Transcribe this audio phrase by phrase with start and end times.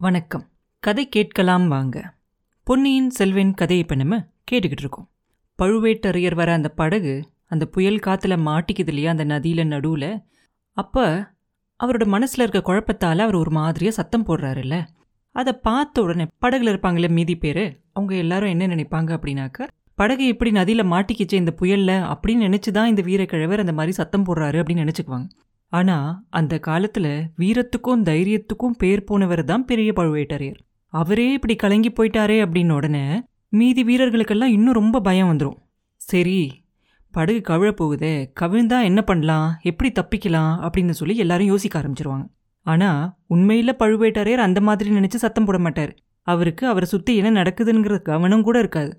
[0.00, 0.42] வணக்கம்.
[0.82, 2.14] கதை கேட்கலாம் வாங்க.
[2.64, 4.16] பொன்னியின் செல்வன் கதையை இப்போ நம்ம
[4.50, 5.06] கேட்டுக்கிட்டு இருக்கோம்.
[5.58, 7.14] பழுவேட்டரையர் வர அந்த படகு
[7.46, 10.22] அந்த புயல் காற்றுல மாட்டிக்குது இல்லையா அந்த நதியில் நடுவில்?
[10.72, 11.32] அப்போ
[11.84, 14.86] அவரோட மனசில் இருக்க குழப்பத்தால் அவர் ஒரு மாதிரியாக சத்தம் போடுறாருல்ல.
[15.30, 20.90] அதை பார்த்த உடனே படகுல இருப்பாங்களே மீதி பேர் அவங்க எல்லாரும் என்ன நினைப்பாங்க அப்படின்னாக்க படகு எப்படி நதியில்
[20.92, 25.26] மாட்டிக்கிச்சே இந்த புயல்ல அப்படின்னு நினச்சி தான் இந்த வீரக்கிழவர் அந்த மாதிரி சத்தம் போடுறாரு அப்படின்னு நினச்சிக்குவாங்க.
[25.72, 30.60] ஆனால் அந்த காலத்தில் வீரத்துக்கும் தைரியத்துக்கும் பேர் போனவர் தான் பெரிய பழுவேட்டரையர்.
[30.92, 33.06] அவரே இப்படி கலங்கி போயிட்டாரே அப்படின்னு உடனே
[33.48, 35.58] மீதி வீரர்களுக்கெல்லாம் இன்னும் ரொம்ப பயம் வந்துடும்
[36.00, 36.38] சரி
[37.14, 42.26] படகு கவிழ போகுதே கவிழ்ந்தா என்ன பண்ணலாம் எப்படி தப்பிக்கலாம் அப்படின்னு சொல்லி எல்லாரும் யோசிக்க ஆரம்பிச்சிருவாங்க.
[42.66, 45.92] ஆனால் உண்மையில் பழுவேட்டரையர் அந்த மாதிரி நினச்சி சத்தம் போட மாட்டார்.
[46.26, 48.92] அவருக்கு அவரை சுற்றி என்ன நடக்குதுங்கிற கவனம் கூட இருக்காது.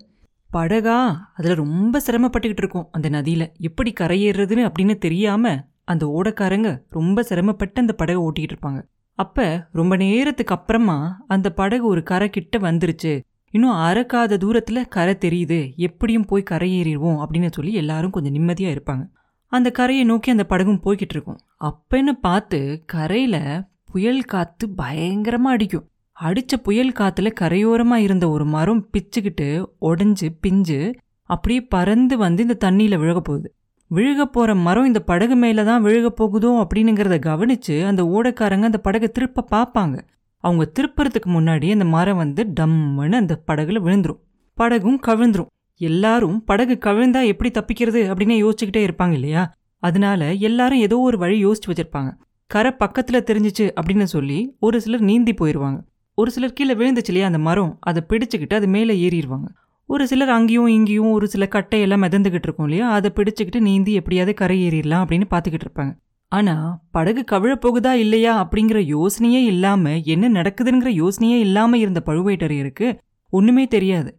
[0.50, 0.98] படகா
[1.34, 3.46] அதில் ரொம்ப சிரமப்பட்டுக்கிட்டு இருக்கோம் அந்த நதியில்.
[3.60, 8.82] எப்படி கரையேறுறதுன்னு அப்படின்னு தெரியாமல் அந்த ஓடக்காரங்க ரொம்ப சிரமப்பட்டு அந்த படகை ஓட்டிக்கிட்டு இருப்பாங்க.
[9.14, 13.12] அப்ப ரொம்ப நேரத்துக்கு அப்புறமா அந்த படகு ஒரு கரை கிட்ட வந்துருச்சு.
[13.50, 15.76] இன்னும் அறக்காத தூரத்துல கரை தெரியுது.
[15.76, 19.04] எப்படியும் போய் கரை ஏறிடுவோம் அப்படின்னு சொல்லி எல்லாரும் கொஞ்சம் நிம்மதியா இருப்பாங்க.
[19.46, 21.38] அந்த கரையை நோக்கி அந்த படகும் போய்கிட்டு இருக்கும்.
[21.60, 23.36] அப்பன்னு பார்த்து கரையில
[23.84, 25.88] புயல் காத்து பயங்கரமா அடிக்கும்.
[26.20, 29.48] அடிச்ச புயல் காத்துல கரையோரமா இருந்த ஒரு மரம் பிச்சுக்கிட்டு
[29.80, 33.48] உடஞ்சு பிஞ்சு அப்படியே பறந்து வந்து இந்த தண்ணியில விழக போகுது.
[33.90, 39.08] விழுக போற மரம் இந்த படகு மேல தான் விழுக போகுதோ அப்படின்னுங்கிறத கவனிச்சு அந்த ஓடக்காரங்க அந்த படகை
[39.08, 39.96] திருப்ப பார்ப்பாங்க
[40.44, 44.20] அவங்க திருப்புறதுக்கு முன்னாடி அந்த மரம் வந்து டம்முன்னு அந்த படகுல விழுந்துரும்.
[44.58, 45.50] படகும் கவிழ்ந்துரும்.
[45.80, 49.42] எல்லாரும் படகு கவிழ்ந்தா எப்படி தப்பிக்கிறது அப்படின்னு யோசிச்சுக்கிட்டே இருப்பாங்க இல்லையா?
[49.82, 52.10] அதனால எல்லாரும் ஏதோ ஒரு வழி யோசிச்சு வச்சிருப்பாங்க.
[52.50, 55.78] கரை பக்கத்துல தெரிஞ்சிச்சு அப்படின்னு சொல்லி ஒரு சிலர் நீந்தி போயிடுவாங்க
[56.14, 57.76] ஒரு சிலர் கீழே விழுந்துச்சு இல்லையா அந்த மரம்?
[57.80, 59.48] அதை பிடிச்சுக்கிட்டு அது மேலே ஏறிடுவாங்க
[59.90, 62.90] ஒரு சிலர் அங்கேயும் இங்கேயும் ஒரு சில கட்டையெல்லாம் மிதந்துக்கிட்டு இருக்கும் இல்லையா?
[62.90, 65.92] அதை பிடிச்சிக்கிட்டு நீந்தி எப்படியாவது கரையேறிடலாம் அப்படின்னு பார்த்துக்கிட்டு இருப்பாங்க.
[66.32, 72.88] ஆனால் படகு கவிழ போகுதா இல்லையா அப்படிங்கிற யோசனையே இல்லாமல் என்ன நடக்குதுங்கிற யோசனையே இல்லாமல் இருந்த பழுவேட்டரையருக்கு
[73.32, 74.10] ஒன்றுமே தெரியாது.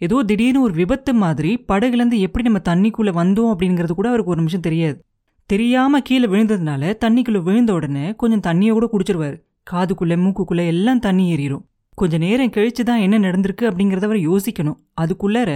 [0.00, 4.60] ஏதோ திடீர்னு ஒரு விபத்து மாதிரி படகுலேருந்து எப்படி நம்ம தண்ணிக்குள்ளே வந்தோம் அப்படிங்கிறது கூட அவருக்கு ஒரு நிமிஷம்
[4.60, 4.98] தெரியாது.
[5.50, 9.36] தெரியாமல் கீழே விழுந்ததுனால தண்ணிக்குள்ளே விழுந்த உடனே கொஞ்சம் தண்ணியை கூட குடிச்சிருவாரு.
[9.70, 11.64] காதுக்குள்ளே மூக்குக்குள்ளே எல்லாம் தண்ணி ஏறிடும்
[12.00, 14.78] கொஞ்ச நேரம் கழிச்சு தான் என்ன நடந்திருக்கு அப்படிங்கிறத அவர் யோசிக்கணும்.
[15.02, 15.50] அதுக்குள்ளார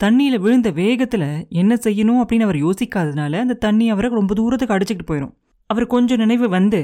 [0.00, 1.28] தண்ணியில் விழுந்த வேகத்தில்
[1.60, 5.32] என்ன செய்யணும் அப்படின்னு அவர் யோசிக்காததுனால அந்த தண்ணி அவரை ரொம்ப தூரத்துக்கு அடிச்சுக்கிட்டு போயிடும்
[5.70, 6.80] அவர் கொஞ்சம் நினைவு வந்து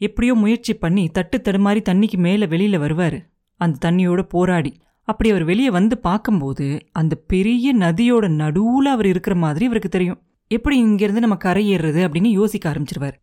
[0.00, 3.18] எப்படியோ முயற்சி பண்ணி தட்டு தடுமாறி தண்ணிக்கு மேலே வெளியில் வருவார்.
[3.60, 4.72] அந்த தண்ணியோட போராடி
[5.08, 6.66] அப்படி அவர் வெளியே வந்து பார்க்கும்போது
[7.00, 10.20] அந்த பெரிய நதியோட நடுவில் அவர் இருக்கிற மாதிரி அவருக்கு தெரியும்.
[10.50, 13.16] எப்படி இங்கேருந்து நம்ம கரையேறுறது அப்படின்னு யோசிக்க ஆரம்பிச்சிருவார்.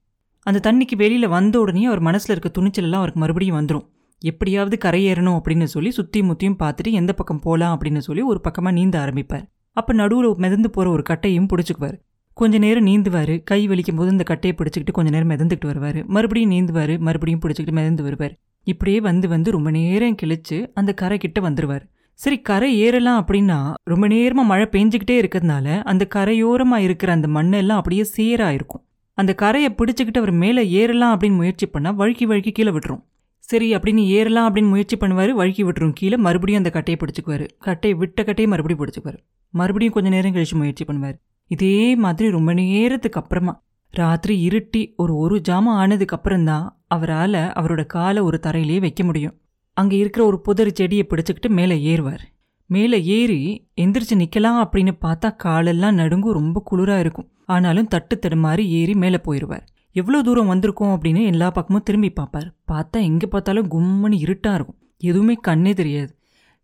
[0.47, 3.85] அந்த தண்ணிக்கு வெளியில் வந்த உடனே அவர் மனசில் இருக்க துணிச்சல் எல்லாம் அவருக்கு மறுபடியும் வந்துடும்
[4.21, 8.99] எப்படியாவது கரையேறணும் அப்படின்னு சொல்லி சுற்றி முத்தியும் பார்த்துட்டு எந்த பக்கம் போகலாம் அப்படின்னு சொல்லி ஒரு பக்கமாக நீந்த
[8.99, 9.45] ஆரம்பிப்பார்.
[9.73, 11.97] அப்போ நடுவில் மிதந்து போகிற ஒரு கட்டையும் பிடிச்சிக்குவார்.
[12.33, 13.43] கொஞ்ச நேரம் நீந்துவார்.
[13.43, 16.05] கை வலிக்கும் போது இந்த கட்டையை பிடிச்சிக்கிட்டு கொஞ்ச நேரம் மிதந்துக்கிட்டு வருவார்.
[16.05, 16.99] மறுபடியும் நீந்துவார்.
[16.99, 18.35] மறுபடியும் பிடிச்சிக்கிட்டு மிதந்து வருவார்.
[18.63, 24.07] இப்படியே வந்து வந்து ரொம்ப நேரம் கிழிச்சு அந்த கரை கிட்ட வந்துடுவார் சரி கரை ஏறலாம் அப்படின்னா ரொம்ப
[24.07, 30.17] நேரமாக மழை பெஞ்சிக்கிட்டே இருக்கிறதுனால அந்த கரையோரமாக இருக்கிற அந்த மண்ணெல்லாம் அப்படியே சேராக இருக்கும் அந்த கரையை பிடிச்சிக்கிட்டு
[30.17, 33.01] அவர் மேலே ஏறலாம் அப்படின்னு முயற்சி பண்ணால் வழுக்கி வழுக்கி கீழே விட்டுரும்.
[33.49, 35.93] சரி அப்படின்னு ஏறலாம் அப்படின்னு முயற்சி பண்ணுவார் வழுக்கி விட்டுரும்.
[35.93, 37.45] கீழே மறுபடியும் அந்த கட்டையை பிடிச்சிக்குவார்.
[37.59, 39.19] கட்டையை விட்ட கட்டையை மறுபடியும் பிடிச்சிக்குவார்.
[39.53, 41.17] மறுபடியும் கொஞ்சம் நேரம் கழிச்சு முயற்சி பண்ணுவார்.
[41.47, 43.53] இதே மாதிரி ரொம்ப நேரத்துக்கு அப்புறமா
[43.93, 49.35] ராத்திரி இருட்டி ஒரு ஒரு ஜாமம் ஆனதுக்கு அப்புறம்தான் அவரால் அவரோட காலை ஒரு தரையிலேயே வைக்க முடியும்.
[49.73, 52.23] அங்கே இருக்கிற ஒரு புதர் செடியை பிடிச்சிக்கிட்டு மேலே ஏறுவார்.
[52.65, 53.41] மேலே ஏறி
[53.81, 57.29] எந்திரிச்சு நிற்கலாம் அப்படின்னு பார்த்தா காலெல்லாம் நடுங்கும் ரொம்ப குளிராக இருக்கும்.
[57.45, 59.65] ஆனாலும் தட்டு தடுமாறி ஏறி மேலே போயிடுவார்
[59.95, 62.47] எவ்வளோ தூரம் வந்திருக்கோம் அப்படின்னு எல்லா பக்கமும் திரும்பி பார்ப்பார்.
[62.71, 64.79] பார்த்தா எங்கே பார்த்தாலும் கும்முன்னு இருட்டாக இருக்கும்.
[65.09, 66.11] எதுவுமே கண்ணே தெரியாது.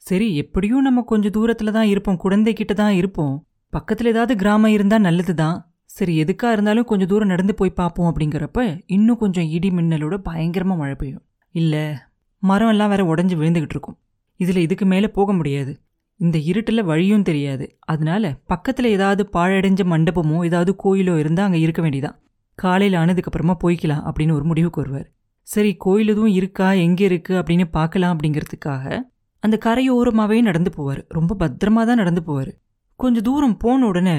[0.04, 2.20] சரி எப்படியும் நம்ம கொஞ்சம் தூரத்தில் தான் இருப்போம்.
[2.24, 3.36] குழந்தைகிட்ட தான் இருப்போம்.
[3.74, 5.58] பக்கத்தில் ஏதாவது கிராமம் இருந்தால் நல்லது தான்
[5.98, 8.62] சரி எதுக்காக இருந்தாலும் கொஞ்சம் தூரம் நடந்து போய் பார்ப்போம் அப்படிங்கிறப்ப
[8.96, 11.24] இன்னும் கொஞ்சம் இடி மின்னலோட பயங்கரமாக மழை பெய்யும்.
[11.56, 11.84] இல்லை
[12.44, 13.98] மரம் எல்லாம் வேற உடஞ்சி விழுந்துகிட்டு இருக்கும்.
[14.40, 15.74] இதில் இதுக்கு மேலே போக முடியாது.
[16.20, 17.66] இந்த இருட்டில் வழியும் தெரியாது.
[17.94, 22.18] அதனால பக்கத்தில் ஏதாவது பாழடைஞ்ச மண்டபமோ ஏதாவது கோயிலோ இருந்தால் அங்கே இருக்க வேண்டியதான்
[22.56, 25.08] காலையில் ஆனதுக்கப்புறமா போய்க்கலாம் அப்படின்னு ஒரு முடிவுக்கு வருவார்.
[25.48, 26.72] சரி கோயில் எதுவும் இருக்கா?
[26.86, 29.02] எங்கே இருக்குது அப்படின்னு பார்க்கலாம் அப்படிங்கிறதுக்காக
[29.44, 31.02] அந்த கரையோரமாகவே நடந்து போவார்.
[31.08, 32.52] ரொம்ப பத்திரமா தான் நடந்து போவார்.
[33.00, 34.18] கொஞ்சம் தூரம் போன உடனே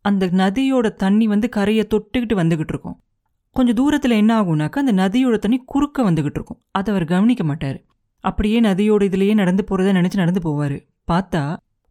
[0.00, 2.96] அந்த நதியோட தண்ணி வந்து கரையை தொட்டுக்கிட்டு வந்துக்கிட்டு இருக்கும்.
[3.56, 6.60] கொஞ்சம் தூரத்தில் என்ன ஆகும்னாக்கா அந்த நதியோட தண்ணி குறுக்க வந்துக்கிட்டு இருக்கும்.
[6.70, 7.78] அதை அவர் கவனிக்க மாட்டார்.
[8.24, 10.76] அப்படியே நதியோட இதுலேயே நடந்து போகிறத நினச்சி நடந்து போவார்.
[11.12, 11.42] பார்த்தா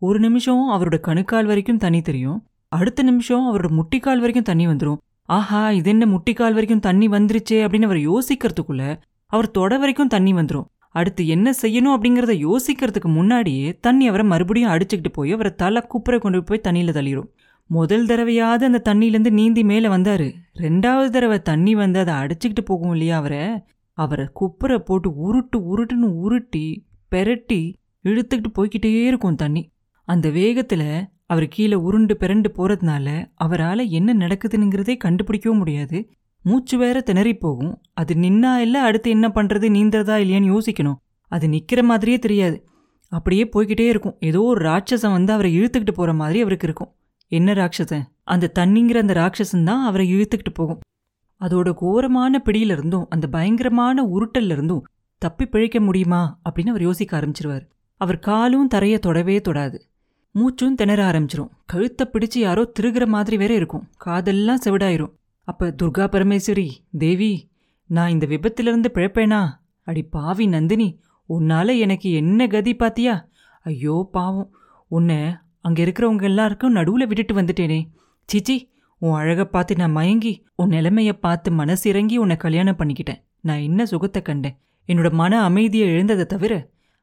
[0.01, 2.39] ஒரு நிமிஷம் அவரோட கணுக்கால் வரைக்கும் தண்ணி தெரியும்.
[2.67, 7.83] அடுத்த நிமிஷம் அவரோட முட்டிக்கால் வரைக்கும் தண்ணி வந்துடும் ஆஹா இது என்ன முட்டிக்கால் வரைக்கும் தண்ணி வந்துருச்சே அப்படின்னு
[7.83, 14.25] அவர் யோசிக்கிறதுக்குள்ள அவர் தொட வரைக்கும் தண்ணி வந்துடும் அடுத்து என்ன செய்யணும் அப்படிங்கிறத யோசிக்கிறதுக்கு முன்னாடியே தண்ணி அவரை
[14.25, 17.31] மறுபடியும் அடிச்சுக்கிட்டு போய் அவரை தலை குப்புற கொண்டு போய் தண்ணியில் தள்ளிடும்
[17.67, 20.33] முதல் தடவையாவது அந்த தண்ணியிலேருந்து நீந்தி மேலே வந்தாரு.
[20.59, 23.63] ரெண்டாவது தடவை தண்ணி வந்து அதை அடிச்சுக்கிட்டு போகும் இல்லையா அவரை?
[23.97, 27.73] அவரை குப்புற போட்டு உருட்டு உருட்டுன்னு உருட்டி பெரட்டி
[28.03, 29.71] இழுத்துக்கிட்டு போய்கிட்டே இருக்கும் தண்ணி.
[30.03, 30.83] அந்த வேகத்துல
[31.25, 36.09] அவர் கீழே உருண்டு பிறண்டு போறதுனால அவரால் என்ன நடக்குதுங்கிறதே கண்டுபிடிக்கவும் முடியாது.
[36.41, 37.81] மூச்சு வேற திணறி போகும்.
[37.93, 40.95] அது நின்னா இல்லை அடுத்து என்ன பண்றது நீந்தறதா இல்லையான்னு யோசிக்கணும்.
[41.27, 42.67] அது நிக்கிற மாதிரியே தெரியாது.
[43.07, 44.15] அப்படியே போய்கிட்டே இருக்கும்.
[44.19, 46.91] ஏதோ ஒரு ராட்சசம் வந்து அவரை இழுத்துக்கிட்டு போற மாதிரி அவருக்கு இருக்கும்.
[47.27, 48.03] என்ன ராட்சசன்?
[48.23, 50.79] அந்த தண்ணிங்கிற அந்த ராட்சசன் தான் அவரை இழுத்துக்கிட்டு போகும்.
[51.41, 54.85] அதோட கோரமான பிடியில இருந்தும் அந்த பயங்கரமான உருட்டல்ல இருந்தும்
[55.17, 57.65] தப்பி பிழைக்க முடியுமா அப்படின்னு அவர் யோசிக்க ஆரம்பிச்சிருவார்.
[57.97, 59.77] அவர் காலும் தரைய தொடவே தொடாது.
[60.35, 61.51] மூச்சும் திணற ஆரம்பிச்சிரும்.
[61.65, 63.83] கழுத்தை பிடிச்சு யாரோ திருகிற மாதிரி வேற இருக்கும்.
[63.97, 65.13] காதெல்லாம் செவிடாயிரும்.
[65.47, 66.67] அப்ப துர்கா பரமேஸ்வரி
[66.97, 67.31] தேவி
[67.89, 69.41] நான் இந்த விபத்திலிருந்து பிழைப்பேனா?
[69.87, 70.99] அடி பாவி நந்தினி
[71.29, 73.15] உன்னால எனக்கு என்ன கதி பாத்தியா?
[73.65, 74.49] ஐயோ பாவம்.
[74.91, 75.19] உன்னை
[75.61, 77.79] அங்க இருக்கிறவங்க எல்லாருக்கும் நடுவுல விட்டுட்டு வந்துட்டேனே.
[78.29, 78.57] சிச்சி
[79.01, 83.21] உன் அழகை பார்த்து நான் மயங்கி உன் நிலைமைய பார்த்து மனசு இறங்கி உன்னை கல்யாணம் பண்ணிக்கிட்டேன்.
[83.41, 84.57] நான் என்ன சுகத்தை கண்டேன்?
[84.87, 86.53] என்னோட மன அமைதியை எழுந்ததை தவிர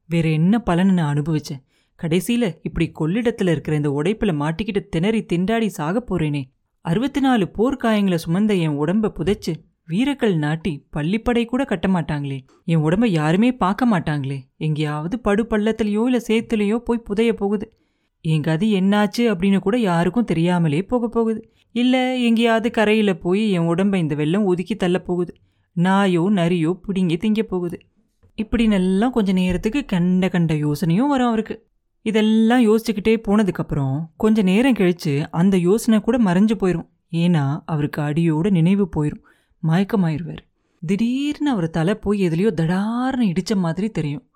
[0.08, 1.62] வேற என்ன பலனை நான் அனுபவிச்சேன்?
[2.02, 6.42] கடைசியில இப்படி கொள்ளிடத்துல இருக்கிற இந்த உடைப்புல மாட்டிக்கிட்டு திணறி திண்டாடி சாக போறேனே.
[6.80, 9.52] அறுபத்தி நாலு போர்க்காயங்களை சுமந்த என் உடம்ப புதைச்சு
[9.88, 12.40] வீரக்கள் நாட்டி பள்ளிப்படை கூட கட்ட மாட்டாங்களே.
[12.64, 14.38] என் உடம்ப யாருமே பார்க்க மாட்டாங்களே.
[14.56, 17.76] எங்கேயாவது படு பள்ளத்துலயோ இல்ல சேத்துலயோ போய் புதைய போகுது.
[18.20, 21.50] என் கதி என்னாச்சு அப்படின்னு கூட யாருக்கும் தெரியாமலே போக போகுது.
[21.72, 25.34] இல்ல எங்கேயாவது கரையில போய் என் உடம்ப இந்த வெள்ளம் ஒதுக்கி தள்ள போகுது.
[25.72, 27.80] நாயோ நரியோ பிடுங்கி திங்க போகுது.
[28.34, 31.70] இப்படி நல்லா கொஞ்ச நேரத்துக்கு கண்ட கண்ட யோசனையும் வரும் அவருக்கு.
[32.02, 38.88] இதெல்லாம் யோசிச்சுக்கிட்டே போனதுக்கப்புறம் கொஞ்ச நேரம் கழிச்சு அந்த யோசனை கூட மறைஞ்சு போயிடும் ஏன்னா அவருக்கு அடியோட நினைவு
[38.96, 39.24] போயிடும்
[39.62, 40.42] மயக்கமாயிருவார்.
[40.86, 44.28] திடீர்னு அவர் தலை போய் எதுலேயோ தடார்னு இடித்த மாதிரி தெரியும்.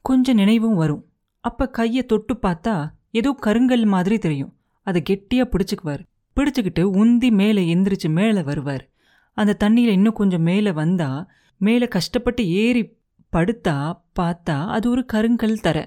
[0.00, 1.04] கொஞ்சம் நினைவும் வரும்.
[1.40, 4.54] அப்போ கையை தொட்டு பார்த்தா ஏதோ கருங்கல் மாதிரி தெரியும்.
[4.82, 6.02] அதை கெட்டியாக பிடிச்சிக்குவார்.
[6.36, 8.88] பிடிச்சிக்கிட்டு உந்தி மேலே எந்திரிச்சு மேலே வருவார்.
[9.32, 12.96] அந்த தண்ணியில் இன்னும் கொஞ்சம் மேலே வந்தால் மேலே கஷ்டப்பட்டு ஏறி
[13.32, 15.84] படுத்தா பார்த்தா அது ஒரு கருங்கல் தரை.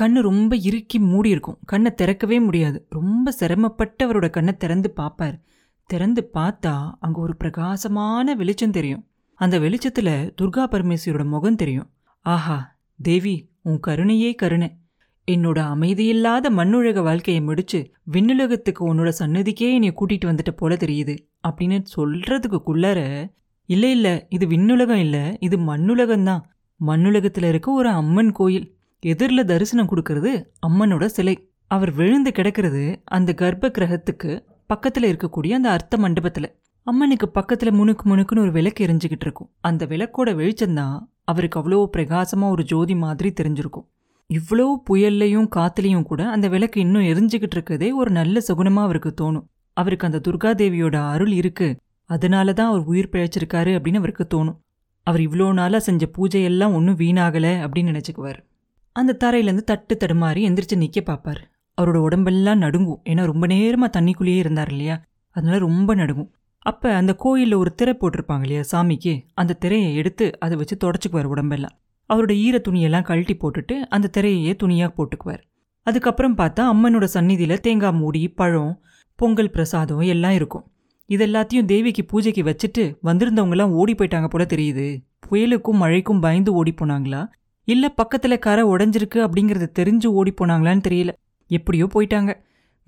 [0.00, 2.86] கண்ணு ரொம்ப இறுக்கி மூடி இருக்கும் கண்ணை திறக்கவே முடியாது.
[2.88, 5.40] ரொம்ப சிரமப்பட்டு அவரோட கண்ணை திறந்து பார்ப்பார்.
[5.86, 9.06] திறந்து பார்த்தா அங்க ஒரு பிரகாசமான வெளிச்சம் தெரியும்.
[9.34, 11.90] அந்த வெளிச்சத்துல துர்கா பரமேஸ்வரோட முகம் தெரியும்.
[12.20, 14.76] ஆஹா தேவி உன் கருணையே கருணை.
[15.30, 21.16] என்னோட அமைதியில்லாத மண்ணுலக வாழ்க்கையை முடிச்சு விண்ணுலகத்துக்கு உன்னோட சன்னதிக்கே என்னை கூட்டிட்டு வந்துட்ட போல தெரியுது
[21.48, 23.30] அப்படின்னு சொல்றதுக்குள்ளார
[23.66, 26.40] இல்லை இல்லை இது விண்ணுலகம் இல்லை இது மண்ணுலகம்தான்.
[26.86, 28.76] மண்ணுலகத்தில் இருக்க ஒரு அம்மன் கோயில்.
[29.02, 30.32] எதிரில் தரிசனம் கொடுக்கறது
[30.66, 31.34] அம்மனோட சிலை.
[31.66, 34.30] அவர் விழுந்து கிடக்கிறது அந்த கர்ப்ப கிரகத்துக்கு
[34.72, 36.44] பக்கத்துல இருக்கக்கூடிய அந்த அர்த்த மண்டபத்துல.
[36.86, 39.50] அம்மனுக்கு பக்கத்துல முணுக்கு முணுக்குன்னு ஒரு விளக்கு எரிஞ்சுக்கிட்டு இருக்கும்.
[39.60, 43.86] அந்த விளக்கோட வெளிச்சம்தான் அவருக்கு அவ்வளோ பிரகாசமா ஒரு ஜோதி மாதிரி தெரிஞ்சிருக்கும்.
[44.30, 49.44] இவ்வளோ புயல்லையும் காத்துலையும் கூட அந்த விளக்கு இன்னும் எரிஞ்சுக்கிட்டு இருக்கதே ஒரு நல்ல சுகுணமா அவருக்கு தோணும்.
[49.76, 51.76] அவருக்கு அந்த துர்காதேவியோட அருள் இருக்கு.
[52.10, 54.56] அதனால தான் அவர் உயிர் பிழைச்சிருக்காரு அப்படின்னு அவருக்கு தோணும்.
[55.06, 58.40] அவர் இவ்வளோ நாளாக செஞ்ச பூஜையெல்லாம் ஒன்றும் வீணாகலை அப்படின்னு நினச்சிக்குவார்.
[58.92, 61.50] அந்த தரையிலேருந்து தட்டு தடுமாறி எந்திரிச்சு நிற்க பார்ப்பார்
[61.80, 63.00] அவரோட உடம்பெல்லாம் நடுங்கும்.
[63.04, 65.04] ஏன்னா ரொம்ப நேரமாக தண்ணிக்குள்ளேயே இருந்தார் இல்லையா?
[65.36, 66.30] அதனால ரொம்ப நடுங்கும்.
[66.58, 69.24] அப்போ அந்த கோயிலில் ஒரு திரை போட்டிருப்பாங்க இல்லையா சாமிக்கு?
[69.34, 71.78] அந்த திரையை எடுத்து அதை வச்சு தொடச்சிக்குவார் உடம்பெல்லாம்.
[72.10, 75.42] அவரோட ஈர துணியெல்லாம் கழட்டி போட்டுட்டு அந்த திரையையே துணியாக போட்டுக்குவார்.
[75.86, 78.82] அதுக்கப்புறம் பார்த்தா அம்மனோட சந்நிதியில் தேங்காய் மூடி பழம்
[79.14, 80.66] பொங்கல் பிரசாதம் எல்லாம் இருக்கும்.
[81.08, 84.86] இதெல்லாத்தையும் தேவிக்கு பூஜைக்கு வச்சுட்டு வந்திருந்தவங்கலாம் ஓடி போயிட்டாங்க போல தெரியுது.
[85.26, 87.22] புயலுக்கும் மழைக்கும் பயந்து ஓடி போனாங்களா?
[87.64, 91.08] இல்ல பக்கத்துல கரை உடைஞ்சிருக்கு அப்படிங்கறது தெரிஞ்சு ஓடி போனாங்களான்னு தெரியல.
[91.46, 92.34] எப்படியோ போயிட்டாங்க.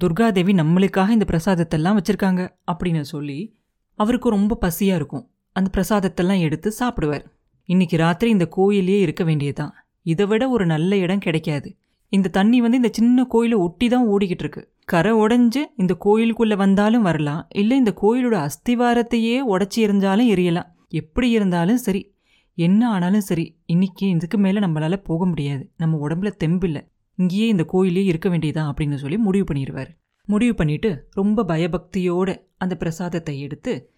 [0.05, 3.57] துர்காதேவி நம்மளுக்காக இந்த பிரசாதத்தெல்லாம் வச்சிருக்காங்க அப்படின்னு சொல்லி
[3.95, 5.31] அவருக்கு ரொம்ப பசியா இருக்கும்.
[5.53, 7.25] அந்த பிரசாதத்தெல்லாம் எடுத்து சாப்பிடுவார்.
[7.65, 9.75] இன்னைக்கு ராத்திரி இந்த கோயிலே இருக்க வேண்டியதுதான்.
[10.03, 11.77] இதை விட ஒரு நல்ல இடம் கிடைக்காது.
[12.09, 14.73] இந்த தண்ணி வந்து இந்த சின்ன கோயிலை ஒட்டி தான் ஓடிக்கிட்டு இருக்கு.
[14.85, 17.47] கரை உடைஞ்சு இந்த கோயிலுக்குள்ள வந்தாலும் வரலாம்.
[17.51, 20.67] இல்லை இந்த கோயிலோட அஸ்திவாரத்தையே உடச்சி எரிஞ்சாலும் எரியலாம்.
[20.89, 22.14] எப்படி இருந்தாலும் சரி
[22.55, 25.71] என்ன ஆனாலும் சரி இன்னைக்கு இதுக்கு மேலே நம்மளால போக முடியாது.
[25.77, 26.83] நம்ம உடம்புல தெம்பில்லை
[27.17, 29.89] இங்கேயே இந்த கோயிலே இருக்க வேண்டியதான் அப்படின்னு சொல்லி முடிவு பண்ணிடுவார்
[30.27, 33.91] முடிவு பண்ணிட்டு ரொம்ப பயபக்தியோட அந்த பிரசாதத்தை எடுத்து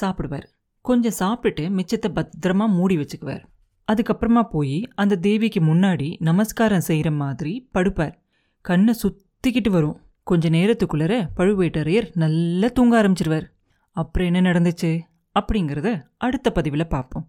[0.00, 0.46] சாப்பிடுவார்.
[0.80, 3.42] கொஞ்சம் சாப்பிட்டுட்டு மிச்சத்தை பத்திரமா மூடி வச்சுக்குவார்.
[3.92, 8.14] அதுக்கப்புறமா போய் அந்த தேவிக்கு முன்னாடி நமஸ்காரம் செய்கிற மாதிரி படுப்பார்.
[8.60, 10.00] கண்ணை சுத்திக்கிட்டு வரும்.
[10.22, 13.46] கொஞ்ச நேரத்துக்குள்ளர பழுவேட்டரையர் நல்லா தூங்க ஆரம்பிச்சிருவார்.
[13.90, 15.00] அப்புறம் என்ன நடந்துச்சு?
[15.40, 17.28] அப்படிங்கிறத அடுத்த பதிவில் பார்ப்போம்.